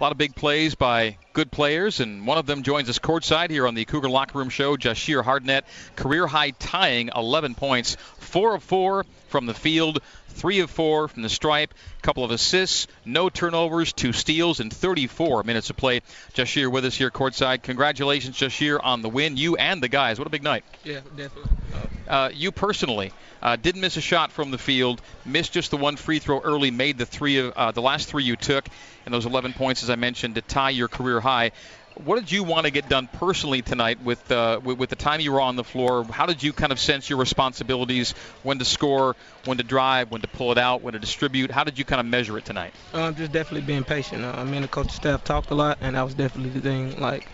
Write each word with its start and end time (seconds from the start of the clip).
A 0.00 0.02
lot 0.02 0.12
of 0.12 0.18
big 0.18 0.34
plays 0.34 0.76
by 0.76 1.18
good 1.34 1.50
players, 1.50 2.00
and 2.00 2.26
one 2.26 2.38
of 2.38 2.46
them 2.46 2.62
joins 2.62 2.88
us 2.88 2.98
courtside 2.98 3.50
here 3.50 3.66
on 3.66 3.74
the 3.74 3.84
Cougar 3.84 4.08
Locker 4.08 4.38
Room 4.38 4.48
Show. 4.48 4.78
Jahshire 4.78 5.22
Hardnett, 5.22 5.64
career 5.94 6.26
high 6.26 6.52
tying 6.52 7.10
11 7.14 7.54
points, 7.54 7.98
4 8.16 8.54
of 8.54 8.62
4 8.62 9.04
from 9.28 9.44
the 9.44 9.52
field, 9.52 9.98
3 10.28 10.60
of 10.60 10.70
4 10.70 11.08
from 11.08 11.20
the 11.20 11.28
stripe, 11.28 11.74
a 11.98 12.00
couple 12.00 12.24
of 12.24 12.30
assists, 12.30 12.86
no 13.04 13.28
turnovers, 13.28 13.92
two 13.92 14.14
steals, 14.14 14.58
and 14.60 14.72
34 14.72 15.42
minutes 15.42 15.68
of 15.68 15.76
play. 15.76 16.00
Jahshire 16.32 16.70
with 16.70 16.86
us 16.86 16.96
here 16.96 17.10
courtside. 17.10 17.62
Congratulations, 17.62 18.38
Jahshire, 18.38 18.80
on 18.82 19.02
the 19.02 19.10
win. 19.10 19.36
You 19.36 19.56
and 19.56 19.82
the 19.82 19.88
guys. 19.88 20.18
What 20.18 20.26
a 20.26 20.30
big 20.30 20.42
night. 20.42 20.64
Yeah, 20.82 21.00
definitely. 21.14 21.50
Uh, 22.08 22.30
you 22.34 22.50
personally 22.50 23.12
uh, 23.42 23.56
didn't 23.56 23.80
miss 23.80 23.96
a 23.96 24.00
shot 24.00 24.32
from 24.32 24.50
the 24.50 24.58
field, 24.58 25.00
missed 25.24 25.52
just 25.52 25.70
the 25.70 25.76
one 25.76 25.96
free 25.96 26.18
throw 26.18 26.40
early, 26.40 26.70
made 26.70 26.98
the 26.98 27.06
three 27.06 27.38
of 27.38 27.52
uh, 27.54 27.70
the 27.70 27.82
last 27.82 28.08
three 28.08 28.24
you 28.24 28.36
took, 28.36 28.66
and 29.04 29.14
those 29.14 29.26
11 29.26 29.52
points, 29.52 29.82
as 29.82 29.90
I 29.90 29.96
mentioned, 29.96 30.34
to 30.34 30.42
tie 30.42 30.70
your 30.70 30.88
career 30.88 31.20
high. 31.20 31.52
What 32.04 32.18
did 32.18 32.32
you 32.32 32.44
want 32.44 32.66
to 32.66 32.70
get 32.70 32.88
done 32.88 33.08
personally 33.12 33.62
tonight 33.62 34.02
with, 34.02 34.30
uh, 34.30 34.60
with, 34.62 34.78
with 34.78 34.90
the 34.90 34.96
time 34.96 35.20
you 35.20 35.32
were 35.32 35.40
on 35.40 35.56
the 35.56 35.64
floor? 35.64 36.04
How 36.04 36.26
did 36.26 36.42
you 36.42 36.52
kind 36.52 36.72
of 36.72 36.78
sense 36.78 37.10
your 37.10 37.18
responsibilities 37.18 38.12
when 38.42 38.58
to 38.58 38.64
score, 38.64 39.16
when 39.44 39.58
to 39.58 39.64
drive, 39.64 40.10
when 40.10 40.22
to 40.22 40.28
pull 40.28 40.52
it 40.52 40.58
out, 40.58 40.82
when 40.82 40.94
to 40.94 40.98
distribute? 40.98 41.50
How 41.50 41.64
did 41.64 41.78
you 41.78 41.84
kind 41.84 42.00
of 42.00 42.06
measure 42.06 42.38
it 42.38 42.44
tonight? 42.44 42.74
Um, 42.94 43.14
just 43.16 43.32
definitely 43.32 43.66
being 43.66 43.84
patient. 43.84 44.24
Uh, 44.24 44.44
me 44.44 44.56
and 44.56 44.64
the 44.64 44.68
coaching 44.68 44.92
staff 44.92 45.24
talked 45.24 45.50
a 45.50 45.54
lot, 45.54 45.78
and 45.80 45.96
that 45.96 46.02
was 46.02 46.14
definitely 46.14 46.50
the 46.50 46.60
thing. 46.60 47.00
Like, 47.00 47.26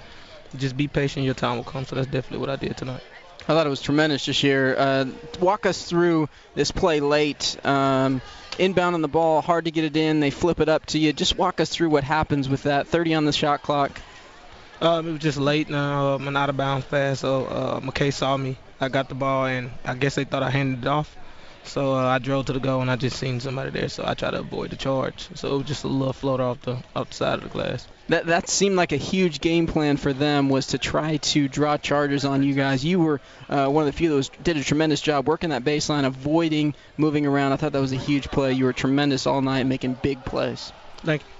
just 0.56 0.76
be 0.76 0.88
patient, 0.88 1.24
your 1.24 1.34
time 1.34 1.56
will 1.56 1.64
come. 1.64 1.84
So 1.84 1.94
that's 1.96 2.08
definitely 2.08 2.38
what 2.38 2.50
I 2.50 2.56
did 2.56 2.76
tonight. 2.76 3.02
I 3.42 3.54
thought 3.54 3.66
it 3.66 3.70
was 3.70 3.80
tremendous 3.80 4.26
this 4.26 4.42
year. 4.42 4.74
Uh, 4.76 5.06
walk 5.40 5.66
us 5.66 5.84
through 5.84 6.28
this 6.54 6.70
play 6.70 7.00
late. 7.00 7.56
Um, 7.64 8.20
inbound 8.58 8.94
on 8.94 9.02
the 9.02 9.08
ball, 9.08 9.40
hard 9.40 9.66
to 9.66 9.70
get 9.70 9.84
it 9.84 9.96
in. 9.96 10.20
They 10.20 10.30
flip 10.30 10.60
it 10.60 10.68
up 10.68 10.86
to 10.86 10.98
you. 10.98 11.12
Just 11.12 11.36
walk 11.38 11.60
us 11.60 11.68
through 11.68 11.90
what 11.90 12.04
happens 12.04 12.48
with 12.48 12.64
that. 12.64 12.88
30 12.88 13.14
on 13.14 13.24
the 13.24 13.32
shot 13.32 13.62
clock. 13.62 14.00
Um, 14.80 15.08
it 15.08 15.12
was 15.12 15.20
just 15.20 15.38
late, 15.38 15.70
uh, 15.70 16.18
an 16.20 16.36
out 16.36 16.50
of 16.50 16.56
bounds. 16.56 16.86
So 16.86 17.46
uh, 17.46 17.80
McKay 17.80 18.12
saw 18.12 18.36
me. 18.36 18.58
I 18.80 18.88
got 18.88 19.08
the 19.08 19.14
ball, 19.14 19.46
and 19.46 19.70
I 19.84 19.94
guess 19.94 20.16
they 20.16 20.24
thought 20.24 20.42
I 20.42 20.50
handed 20.50 20.84
it 20.84 20.88
off. 20.88 21.16
So 21.66 21.94
uh, 21.94 22.06
I 22.06 22.18
drove 22.18 22.46
to 22.46 22.52
the 22.52 22.60
goal, 22.60 22.80
and 22.80 22.90
I 22.90 22.96
just 22.96 23.18
seen 23.18 23.40
somebody 23.40 23.70
there, 23.70 23.88
so 23.88 24.04
I 24.06 24.14
tried 24.14 24.30
to 24.30 24.40
avoid 24.40 24.70
the 24.70 24.76
charge. 24.76 25.28
So 25.34 25.54
it 25.54 25.58
was 25.58 25.66
just 25.66 25.84
a 25.84 25.88
little 25.88 26.12
floater 26.12 26.42
off 26.42 26.62
the 26.62 26.82
off 26.94 27.10
the 27.10 27.14
side 27.14 27.34
of 27.38 27.42
the 27.42 27.48
glass. 27.48 27.86
That 28.08 28.26
that 28.26 28.48
seemed 28.48 28.76
like 28.76 28.92
a 28.92 28.96
huge 28.96 29.40
game 29.40 29.66
plan 29.66 29.96
for 29.96 30.12
them 30.12 30.48
was 30.48 30.68
to 30.68 30.78
try 30.78 31.16
to 31.16 31.48
draw 31.48 31.76
charges 31.76 32.24
on 32.24 32.42
you 32.42 32.54
guys. 32.54 32.84
You 32.84 33.00
were 33.00 33.20
uh, 33.48 33.66
one 33.68 33.82
of 33.82 33.92
the 33.92 33.98
few 33.98 34.10
that 34.10 34.14
was, 34.14 34.28
did 34.28 34.56
a 34.56 34.64
tremendous 34.64 35.00
job 35.00 35.26
working 35.26 35.50
that 35.50 35.64
baseline, 35.64 36.06
avoiding 36.06 36.74
moving 36.96 37.26
around. 37.26 37.52
I 37.52 37.56
thought 37.56 37.72
that 37.72 37.80
was 37.80 37.92
a 37.92 37.96
huge 37.96 38.28
play. 38.30 38.52
You 38.52 38.64
were 38.64 38.72
tremendous 38.72 39.26
all 39.26 39.42
night, 39.42 39.66
making 39.66 39.98
big 40.02 40.24
plays. 40.24 40.72
Thank 40.98 41.22
you. 41.22 41.35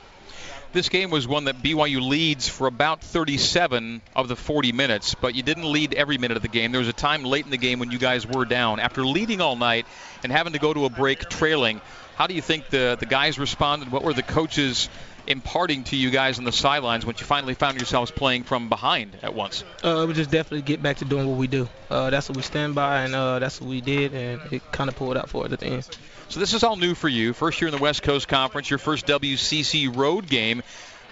This 0.76 0.90
game 0.90 1.08
was 1.08 1.26
one 1.26 1.44
that 1.44 1.62
BYU 1.62 2.06
leads 2.06 2.50
for 2.50 2.66
about 2.66 3.00
37 3.00 4.02
of 4.14 4.28
the 4.28 4.36
40 4.36 4.72
minutes, 4.72 5.14
but 5.14 5.34
you 5.34 5.42
didn't 5.42 5.64
lead 5.72 5.94
every 5.94 6.18
minute 6.18 6.36
of 6.36 6.42
the 6.42 6.50
game. 6.50 6.70
There 6.70 6.80
was 6.80 6.88
a 6.88 6.92
time 6.92 7.24
late 7.24 7.46
in 7.46 7.50
the 7.50 7.56
game 7.56 7.78
when 7.78 7.90
you 7.90 7.98
guys 7.98 8.26
were 8.26 8.44
down. 8.44 8.78
After 8.78 9.02
leading 9.02 9.40
all 9.40 9.56
night 9.56 9.86
and 10.22 10.30
having 10.30 10.52
to 10.52 10.58
go 10.58 10.74
to 10.74 10.84
a 10.84 10.90
break 10.90 11.30
trailing, 11.30 11.80
how 12.16 12.26
do 12.26 12.34
you 12.34 12.42
think 12.42 12.68
the, 12.68 12.98
the 13.00 13.06
guys 13.06 13.38
responded? 13.38 13.90
What 13.90 14.02
were 14.02 14.12
the 14.12 14.22
coaches 14.22 14.90
imparting 15.26 15.84
to 15.84 15.96
you 15.96 16.10
guys 16.10 16.38
on 16.38 16.44
the 16.44 16.52
sidelines 16.52 17.04
when 17.04 17.16
you 17.18 17.24
finally 17.24 17.54
found 17.54 17.76
yourselves 17.76 18.10
playing 18.10 18.44
from 18.44 18.68
behind 18.68 19.16
at 19.22 19.34
once? 19.34 19.64
Uh, 19.84 20.02
it 20.02 20.06
was 20.06 20.16
just 20.16 20.30
definitely 20.30 20.62
get 20.62 20.82
back 20.82 20.98
to 20.98 21.04
doing 21.04 21.26
what 21.28 21.38
we 21.38 21.46
do. 21.46 21.68
Uh, 21.90 22.10
that's 22.10 22.28
what 22.28 22.36
we 22.36 22.42
stand 22.42 22.74
by, 22.74 23.02
and 23.02 23.14
uh, 23.14 23.38
that's 23.38 23.60
what 23.60 23.68
we 23.70 23.80
did, 23.80 24.14
and 24.14 24.40
it 24.52 24.62
kind 24.72 24.88
of 24.88 24.96
pulled 24.96 25.16
out 25.16 25.28
for 25.28 25.44
us 25.44 25.52
at 25.52 25.60
the 25.60 25.66
end. 25.66 25.88
So 26.28 26.40
this 26.40 26.54
is 26.54 26.64
all 26.64 26.76
new 26.76 26.94
for 26.94 27.08
you. 27.08 27.32
First 27.32 27.60
year 27.60 27.68
in 27.68 27.74
the 27.74 27.80
West 27.80 28.02
Coast 28.02 28.26
Conference, 28.26 28.68
your 28.68 28.80
first 28.80 29.06
WCC 29.06 29.94
road 29.94 30.28
game. 30.28 30.62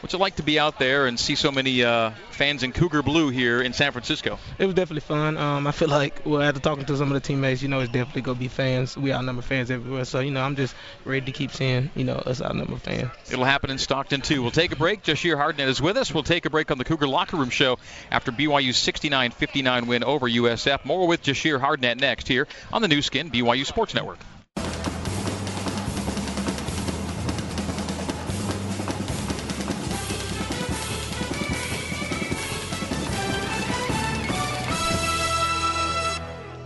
What's 0.04 0.12
it 0.12 0.20
like 0.20 0.36
to 0.36 0.42
be 0.42 0.58
out 0.58 0.78
there 0.78 1.06
and 1.06 1.18
see 1.18 1.34
so 1.34 1.50
many 1.50 1.82
uh, 1.82 2.10
fans 2.28 2.62
in 2.62 2.72
Cougar 2.72 3.02
Blue 3.02 3.30
here 3.30 3.62
in 3.62 3.72
San 3.72 3.90
Francisco? 3.90 4.38
It 4.58 4.66
was 4.66 4.74
definitely 4.74 5.00
fun. 5.00 5.38
Um, 5.38 5.66
I 5.66 5.72
feel 5.72 5.88
like, 5.88 6.20
well, 6.26 6.42
after 6.42 6.60
talking 6.60 6.84
to 6.84 6.96
some 6.98 7.10
of 7.10 7.14
the 7.14 7.26
teammates, 7.26 7.62
you 7.62 7.68
know, 7.68 7.80
it's 7.80 7.90
definitely 7.90 8.20
gonna 8.20 8.38
be 8.38 8.48
fans. 8.48 8.98
We 8.98 9.14
outnumber 9.14 9.40
fans 9.40 9.70
everywhere, 9.70 10.04
so 10.04 10.20
you 10.20 10.30
know, 10.30 10.42
I'm 10.42 10.56
just 10.56 10.74
ready 11.06 11.24
to 11.24 11.32
keep 11.32 11.52
seeing, 11.52 11.90
you 11.94 12.04
know, 12.04 12.16
us 12.16 12.42
outnumber 12.42 12.76
fans. 12.76 13.12
It'll 13.32 13.46
happen 13.46 13.70
in 13.70 13.78
Stockton 13.78 14.20
too. 14.20 14.42
We'll 14.42 14.50
take 14.50 14.72
a 14.72 14.76
break. 14.76 15.04
Jahshire 15.04 15.38
Hardnett 15.38 15.68
is 15.68 15.80
with 15.80 15.96
us. 15.96 16.12
We'll 16.12 16.22
take 16.22 16.44
a 16.44 16.50
break 16.50 16.70
on 16.70 16.76
the 16.76 16.84
Cougar 16.84 17.08
Locker 17.08 17.38
Room 17.38 17.48
Show 17.48 17.78
after 18.10 18.30
BYU's 18.30 18.76
69-59 18.76 19.86
win 19.86 20.04
over 20.04 20.28
USF. 20.28 20.84
More 20.84 21.08
with 21.08 21.22
Jahshire 21.22 21.58
Hardnett 21.58 21.98
next 21.98 22.28
here 22.28 22.46
on 22.74 22.82
the 22.82 22.88
Nu 22.88 23.00
Skin 23.00 23.30
BYU 23.30 23.64
Sports 23.64 23.94
Network. 23.94 24.18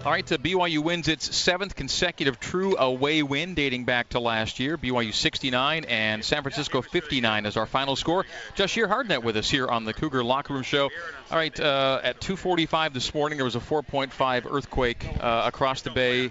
All 0.09 0.15
right, 0.15 0.33
uh, 0.33 0.39
BYU 0.39 0.79
wins 0.79 1.07
its 1.07 1.37
seventh 1.37 1.75
consecutive 1.75 2.41
true 2.41 2.79
away 2.79 3.23
win 3.23 3.53
dating 3.53 3.85
back 3.85 4.09
to 4.09 4.21
last 4.21 4.59
year. 4.59 4.79
BYU 4.79 5.13
69 5.13 5.85
and 5.85 6.25
San 6.25 6.41
Francisco 6.41 6.81
59 6.81 7.45
is 7.45 7.59
our 7.59 7.67
final 7.67 7.95
score. 7.95 8.25
Jahshire 8.55 8.89
Hardnett 8.89 9.23
with 9.23 9.37
us 9.37 9.51
here 9.51 9.69
on 9.69 9.85
the 9.85 9.93
Cougar 9.93 10.25
Locker 10.25 10.55
Room 10.55 10.63
Show. 10.63 10.85
All 11.31 11.37
right, 11.37 11.61
uh, 11.61 12.01
at 12.03 12.23
2:45 12.23 12.95
this 12.95 13.13
morning, 13.13 13.37
there 13.37 13.45
was 13.45 13.55
a 13.55 13.61
4.5 13.61 14.51
earthquake 14.51 15.07
uh, 15.21 15.43
across 15.45 15.83
the 15.83 15.91
bay. 15.91 16.31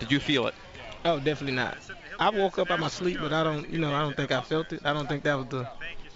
Did 0.00 0.12
you 0.12 0.20
feel 0.20 0.46
it? 0.46 0.54
Oh, 1.06 1.18
definitely 1.18 1.56
not. 1.56 1.78
I 2.18 2.28
woke 2.28 2.58
up 2.58 2.70
out 2.70 2.78
my 2.78 2.88
sleep, 2.88 3.20
but 3.22 3.32
I 3.32 3.42
don't, 3.42 3.70
you 3.70 3.78
know, 3.78 3.94
I 3.94 4.02
don't 4.02 4.14
think 4.14 4.32
I 4.32 4.42
felt 4.42 4.70
it. 4.74 4.82
I 4.84 4.92
don't 4.92 5.08
think 5.08 5.22
that 5.22 5.38
was 5.38 5.46
the 5.46 5.66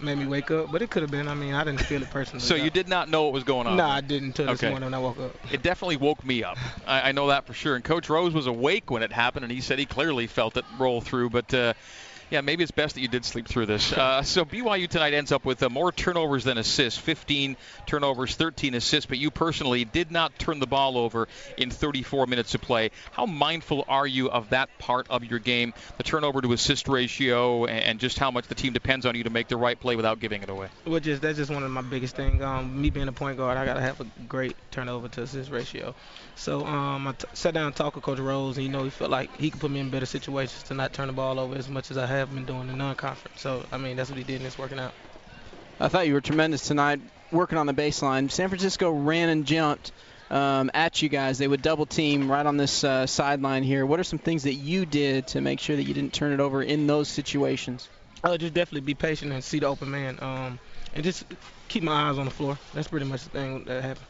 made 0.01 0.17
me 0.17 0.25
wake 0.25 0.51
up, 0.51 0.71
but 0.71 0.81
it 0.81 0.89
could 0.89 1.01
have 1.01 1.11
been. 1.11 1.27
I 1.27 1.33
mean, 1.33 1.53
I 1.53 1.63
didn't 1.63 1.81
feel 1.81 2.01
it 2.01 2.09
personally. 2.09 2.45
So 2.45 2.55
you 2.55 2.69
did 2.69 2.87
not 2.87 3.09
know 3.09 3.23
what 3.23 3.33
was 3.33 3.43
going 3.43 3.67
on? 3.67 3.77
No, 3.77 3.85
I 3.85 4.01
didn't 4.01 4.27
until 4.39 4.47
this 4.47 4.61
Okay. 4.61 4.69
morning 4.69 4.87
when 4.87 4.93
I 4.93 4.99
woke 4.99 5.19
up. 5.19 5.37
It 5.51 5.61
definitely 5.61 5.97
woke 5.97 6.23
me 6.23 6.43
up. 6.43 6.57
I, 6.85 7.09
I 7.09 7.11
know 7.11 7.27
that 7.27 7.45
for 7.45 7.53
sure. 7.53 7.75
And 7.75 7.83
Coach 7.83 8.09
Rose 8.09 8.33
was 8.33 8.47
awake 8.47 8.89
when 8.91 9.03
it 9.03 9.11
happened, 9.11 9.43
and 9.43 9.51
he 9.51 9.61
said 9.61 9.79
he 9.79 9.85
clearly 9.85 10.27
felt 10.27 10.57
it 10.57 10.65
roll 10.77 11.01
through. 11.01 11.29
But 11.31 11.53
uh, 11.53 11.73
yeah, 12.29 12.41
maybe 12.41 12.63
it's 12.63 12.71
best 12.71 12.95
that 12.95 13.01
you 13.01 13.07
did 13.07 13.25
sleep 13.25 13.47
through 13.47 13.65
this. 13.65 13.91
Uh, 13.91 14.21
so 14.23 14.45
BYU 14.45 14.87
tonight 14.87 15.13
ends 15.13 15.31
up 15.31 15.45
with 15.45 15.63
uh, 15.63 15.69
more 15.69 15.91
turnovers 15.91 16.43
than 16.43 16.57
assists 16.57 16.99
15 16.99 17.57
turnovers, 17.85 18.35
13 18.35 18.75
assists. 18.75 19.07
But 19.07 19.17
you 19.17 19.31
personally 19.31 19.83
did 19.85 20.11
not 20.11 20.37
turn 20.37 20.59
the 20.59 20.67
ball 20.67 20.97
over 20.97 21.27
in 21.57 21.71
34 21.71 22.27
minutes 22.27 22.53
of 22.55 22.61
play. 22.61 22.91
How 23.11 23.25
mindful 23.25 23.85
are 23.87 24.05
you 24.05 24.29
of 24.29 24.49
that 24.49 24.69
part 24.77 25.07
of 25.09 25.23
your 25.23 25.39
game, 25.39 25.73
the 25.97 26.03
turnover 26.03 26.41
to 26.41 26.53
assist 26.53 26.87
ratio, 26.87 27.65
and, 27.65 27.99
just 27.99 28.17
how 28.17 28.31
much 28.31 28.47
the 28.47 28.55
team 28.55 28.71
depends 28.71 29.05
on 29.05 29.13
you 29.15 29.25
to 29.25 29.29
make 29.29 29.49
the 29.49 29.57
right 29.57 29.77
play 29.77 29.97
without 29.97 30.21
giving 30.21 30.41
it 30.41 30.49
away? 30.49 30.69
Which 30.85 31.05
is 31.05 31.19
that's 31.19 31.37
just 31.37 31.51
one 31.51 31.63
of 31.63 31.71
my 31.71 31.81
biggest 31.81 32.15
things. 32.15 32.41
Um, 32.41 32.81
me 32.81 32.89
being 32.89 33.09
a 33.09 33.11
point 33.11 33.35
guard, 33.35 33.57
I 33.57 33.65
gotta 33.65 33.81
have 33.81 33.99
a 33.99 34.05
great 34.27 34.55
turnover 34.71 35.09
to 35.09 35.23
assist 35.23 35.51
ratio. 35.51 35.95
So 36.35 36.65
um, 36.65 37.07
I 37.07 37.11
t- 37.11 37.27
sat 37.33 37.53
down 37.53 37.65
and 37.65 37.75
talked 37.75 37.95
with 37.95 38.05
Coach 38.05 38.19
Rose, 38.19 38.55
and 38.55 38.65
you 38.65 38.71
know 38.71 38.85
he 38.85 38.89
felt 38.89 39.11
like 39.11 39.35
he 39.35 39.49
could 39.49 39.59
put 39.59 39.69
me 39.69 39.81
in 39.81 39.89
better 39.89 40.05
situations 40.05 40.63
to 40.63 40.73
not 40.73 40.93
turn 40.93 41.07
the 41.07 41.13
ball 41.13 41.37
over 41.39 41.55
as 41.55 41.67
much 41.67 41.91
as 41.91 41.97
I 41.97 42.05
have 42.19 42.33
been 42.33 42.45
doing 42.45 42.69
in 42.69 42.77
non-conference. 42.77 43.41
So 43.41 43.65
I 43.71 43.77
mean 43.77 43.97
that's 43.97 44.09
what 44.09 44.17
he 44.17 44.23
did, 44.23 44.37
and 44.37 44.45
it's 44.45 44.57
working 44.57 44.79
out. 44.79 44.93
I 45.79 45.87
thought 45.87 46.07
you 46.07 46.13
were 46.13 46.21
tremendous 46.21 46.67
tonight 46.67 46.99
working 47.31 47.57
on 47.57 47.65
the 47.65 47.73
baseline. 47.73 48.29
San 48.29 48.49
Francisco 48.49 48.91
ran 48.91 49.29
and 49.29 49.45
jumped 49.45 49.91
um, 50.29 50.69
at 50.73 51.01
you 51.01 51.09
guys. 51.09 51.37
They 51.37 51.47
would 51.47 51.61
double 51.61 51.85
team 51.85 52.29
right 52.29 52.45
on 52.45 52.57
this 52.57 52.83
uh, 52.83 53.05
sideline 53.05 53.63
here. 53.63 53.85
What 53.85 53.99
are 53.99 54.03
some 54.03 54.19
things 54.19 54.43
that 54.43 54.55
you 54.55 54.85
did 54.85 55.27
to 55.27 55.41
make 55.41 55.59
sure 55.59 55.75
that 55.75 55.83
you 55.83 55.93
didn't 55.93 56.13
turn 56.13 56.31
it 56.31 56.39
over 56.39 56.61
in 56.61 56.87
those 56.87 57.07
situations? 57.07 57.87
Uh, 58.23 58.37
just 58.37 58.53
definitely 58.53 58.81
be 58.81 58.95
patient 58.95 59.31
and 59.31 59.43
see 59.43 59.59
the 59.59 59.67
open 59.67 59.89
man, 59.89 60.19
um, 60.21 60.59
and 60.93 61.03
just 61.03 61.23
keep 61.69 61.83
my 61.83 62.09
eyes 62.09 62.17
on 62.17 62.25
the 62.25 62.31
floor. 62.31 62.57
That's 62.73 62.87
pretty 62.87 63.05
much 63.05 63.23
the 63.23 63.29
thing 63.29 63.63
that 63.65 63.83
happened. 63.83 64.05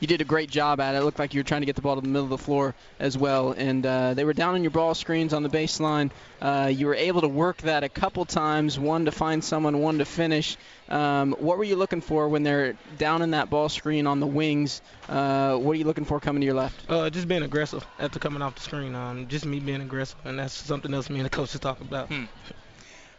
You 0.00 0.06
did 0.06 0.20
a 0.20 0.24
great 0.24 0.50
job 0.50 0.80
at 0.80 0.94
it. 0.94 0.98
It 0.98 1.04
looked 1.04 1.18
like 1.18 1.34
you 1.34 1.40
were 1.40 1.44
trying 1.44 1.62
to 1.62 1.66
get 1.66 1.76
the 1.76 1.82
ball 1.82 1.94
to 1.94 2.00
the 2.00 2.08
middle 2.08 2.24
of 2.24 2.30
the 2.30 2.38
floor 2.38 2.74
as 2.98 3.16
well. 3.16 3.52
And 3.52 3.86
uh, 3.86 4.14
they 4.14 4.24
were 4.24 4.32
down 4.32 4.54
on 4.54 4.62
your 4.62 4.70
ball 4.70 4.94
screens 4.94 5.32
on 5.32 5.42
the 5.42 5.48
baseline. 5.48 6.10
Uh, 6.42 6.70
you 6.72 6.86
were 6.86 6.94
able 6.94 7.22
to 7.22 7.28
work 7.28 7.58
that 7.58 7.84
a 7.84 7.88
couple 7.88 8.24
times, 8.24 8.78
one 8.78 9.06
to 9.06 9.12
find 9.12 9.42
someone, 9.42 9.78
one 9.78 9.98
to 9.98 10.04
finish. 10.04 10.56
Um, 10.88 11.32
what 11.38 11.56
were 11.56 11.64
you 11.64 11.76
looking 11.76 12.00
for 12.00 12.28
when 12.28 12.42
they're 12.42 12.76
down 12.98 13.22
in 13.22 13.30
that 13.30 13.48
ball 13.48 13.68
screen 13.68 14.06
on 14.06 14.20
the 14.20 14.26
wings? 14.26 14.82
Uh, 15.08 15.56
what 15.56 15.72
are 15.72 15.78
you 15.78 15.84
looking 15.84 16.04
for 16.04 16.20
coming 16.20 16.40
to 16.40 16.44
your 16.44 16.54
left? 16.54 16.90
Uh, 16.90 17.08
just 17.08 17.26
being 17.28 17.42
aggressive 17.42 17.86
after 17.98 18.18
coming 18.18 18.42
off 18.42 18.56
the 18.56 18.60
screen. 18.60 18.94
Um, 18.94 19.28
just 19.28 19.46
me 19.46 19.60
being 19.60 19.80
aggressive, 19.80 20.18
and 20.24 20.38
that's 20.38 20.52
something 20.52 20.92
else 20.92 21.08
me 21.08 21.20
and 21.20 21.26
the 21.26 21.30
coaches 21.30 21.60
talk 21.60 21.80
about. 21.80 22.08
Hmm. 22.08 22.24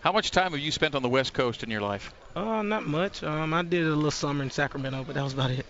How 0.02 0.12
much 0.12 0.30
time 0.30 0.52
have 0.52 0.62
you 0.62 0.72
spent 0.72 0.94
on 0.94 1.02
the 1.02 1.10
West 1.10 1.34
Coast 1.34 1.64
in 1.64 1.72
your 1.72 1.82
life? 1.82 2.14
Uh, 2.36 2.62
not 2.62 2.86
much. 2.86 3.24
Um, 3.24 3.56
I 3.56 3.64
did 3.64 3.88
a 3.88 3.96
little 3.96 4.12
summer 4.12 4.44
in 4.44 4.52
Sacramento, 4.52 5.04
but 5.04 5.16
that 5.16 5.24
was 5.24 5.34
about 5.34 5.50
it. 5.50 5.66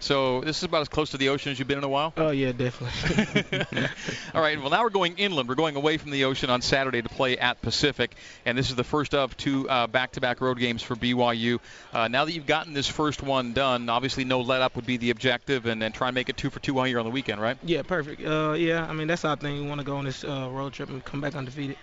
So 0.00 0.40
this 0.40 0.58
is 0.58 0.64
about 0.64 0.80
as 0.80 0.88
close 0.88 1.10
to 1.10 1.18
the 1.18 1.28
ocean 1.28 1.52
as 1.52 1.58
you've 1.58 1.68
been 1.68 1.78
in 1.78 1.84
a 1.84 1.88
while. 1.88 2.12
Oh 2.16 2.30
yeah, 2.30 2.52
definitely. 2.52 3.66
All 4.34 4.40
right. 4.40 4.58
Well, 4.58 4.70
now 4.70 4.82
we're 4.82 4.90
going 4.90 5.16
inland. 5.18 5.48
We're 5.48 5.54
going 5.54 5.76
away 5.76 5.98
from 5.98 6.10
the 6.10 6.24
ocean 6.24 6.50
on 6.50 6.62
Saturday 6.62 7.02
to 7.02 7.08
play 7.08 7.38
at 7.38 7.60
Pacific, 7.60 8.16
and 8.44 8.56
this 8.56 8.70
is 8.70 8.76
the 8.76 8.84
first 8.84 9.14
of 9.14 9.36
two 9.36 9.68
uh, 9.68 9.86
back-to-back 9.86 10.40
road 10.40 10.58
games 10.58 10.82
for 10.82 10.96
BYU. 10.96 11.60
Uh, 11.92 12.08
now 12.08 12.24
that 12.24 12.32
you've 12.32 12.46
gotten 12.46 12.72
this 12.72 12.88
first 12.88 13.22
one 13.22 13.52
done, 13.52 13.88
obviously 13.88 14.24
no 14.24 14.40
let-up 14.40 14.76
would 14.76 14.86
be 14.86 14.96
the 14.96 15.10
objective, 15.10 15.66
and 15.66 15.80
then 15.80 15.92
try 15.92 16.08
and 16.08 16.14
make 16.14 16.28
it 16.28 16.36
two 16.36 16.50
for 16.50 16.60
two 16.60 16.74
while 16.74 16.86
you're 16.86 16.98
on 16.98 17.06
the 17.06 17.10
weekend, 17.10 17.40
right? 17.40 17.58
yeah, 17.62 17.82
perfect. 17.82 18.24
Uh, 18.24 18.54
yeah, 18.56 18.86
I 18.86 18.92
mean 18.92 19.06
that's 19.06 19.24
our 19.24 19.36
thing. 19.36 19.62
We 19.62 19.68
want 19.68 19.80
to 19.80 19.86
go 19.86 19.96
on 19.96 20.04
this 20.06 20.24
uh, 20.24 20.48
road 20.50 20.72
trip 20.72 20.88
and 20.88 21.04
come 21.04 21.20
back 21.20 21.34
undefeated. 21.34 21.76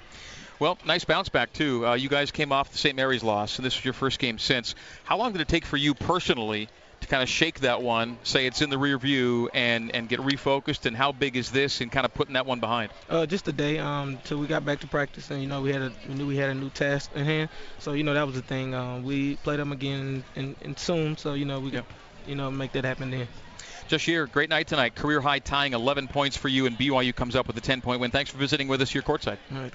Well, 0.60 0.80
nice 0.86 1.06
bounce 1.06 1.30
back 1.30 1.54
too. 1.54 1.86
Uh, 1.86 1.94
you 1.94 2.10
guys 2.10 2.32
came 2.32 2.52
off 2.52 2.72
the 2.72 2.80
St. 2.80 2.96
Mary's 2.96 3.24
loss, 3.24 3.58
and 3.58 3.66
this 3.66 3.76
was 3.76 3.86
your 3.86 3.94
first 3.94 4.18
game 4.18 4.40
since. 4.40 4.74
How 5.04 5.18
long 5.18 5.32
did 5.34 5.42
it 5.42 5.48
take 5.48 5.66
for 5.66 5.78
you 5.78 5.94
personally 5.94 6.68
to 7.02 7.08
kind 7.08 7.24
of 7.24 7.30
shake 7.30 7.62
that 7.62 7.82
one, 7.82 8.18
say 8.24 8.46
it's 8.46 8.62
in 8.62 8.70
the 8.70 8.78
rear 8.78 8.98
view, 8.98 9.50
and 9.54 9.94
and 9.94 10.10
get 10.10 10.20
refocused? 10.20 10.86
And 10.86 10.96
how 10.96 11.12
big 11.12 11.36
is 11.36 11.52
this, 11.52 11.82
and 11.82 11.92
kind 11.92 12.06
of 12.06 12.14
putting 12.14 12.34
that 12.34 12.46
one 12.46 12.60
behind? 12.60 12.92
Uh, 13.10 13.26
just 13.26 13.48
a 13.48 13.54
day 13.54 13.80
um, 13.80 14.18
till 14.24 14.38
we 14.38 14.48
got 14.48 14.66
back 14.66 14.80
to 14.82 14.88
practice, 14.88 15.32
and 15.32 15.42
you 15.42 15.48
know 15.48 15.62
we 15.62 15.72
had 15.72 15.82
a, 15.82 15.92
we 16.08 16.16
knew 16.16 16.28
we 16.28 16.38
had 16.38 16.50
a 16.50 16.56
new 16.56 16.70
task 16.70 17.12
in 17.16 17.26
hand. 17.26 17.50
So 17.80 17.94
you 17.94 18.04
know 18.04 18.14
that 18.14 18.26
was 18.26 18.36
the 18.36 18.42
thing. 18.42 18.74
Um, 18.74 19.04
we 19.04 19.36
played 19.38 19.60
them 19.60 19.72
again 19.72 20.24
in, 20.36 20.56
in 20.62 20.78
soon, 20.78 21.18
so 21.18 21.34
you 21.34 21.46
know 21.46 21.60
we 21.60 21.72
could, 21.72 21.86
you 22.26 22.36
know, 22.36 22.52
make 22.52 22.74
that 22.74 22.86
happen 22.86 23.12
then. 23.12 23.28
Jahshire, 23.88 24.28
great 24.28 24.50
night 24.50 24.68
tonight. 24.68 24.96
Career 24.96 25.22
high 25.22 25.40
tying 25.40 25.72
11 25.74 26.10
points 26.10 26.36
for 26.36 26.50
you, 26.50 26.66
and 26.66 26.78
BYU 26.78 27.16
comes 27.16 27.36
up 27.38 27.48
with 27.48 27.56
a 27.58 27.62
10 27.62 27.82
point 27.82 28.02
win. 28.02 28.12
Thanks 28.12 28.30
for 28.30 28.38
visiting 28.38 28.68
with 28.68 28.82
us 28.82 28.92
here 28.92 29.02
courtside. 29.02 29.38
All 29.54 29.62
right. 29.62 29.74